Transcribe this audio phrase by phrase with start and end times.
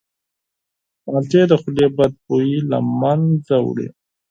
[1.09, 3.87] مالټې د خولې بدبویي له منځه وړي.